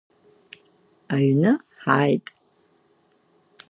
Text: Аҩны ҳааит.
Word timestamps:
Аҩны 1.15 1.51
ҳааит. 1.81 2.25